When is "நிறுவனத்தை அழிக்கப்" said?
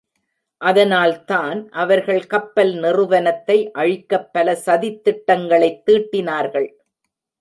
2.73-4.29